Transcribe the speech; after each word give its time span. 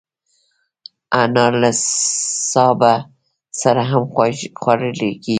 انار 1.21 1.53
له 1.61 1.71
سابه 2.51 2.93
سره 3.61 3.81
هم 3.91 4.03
خوړل 4.61 4.93
کېږي. 5.17 5.29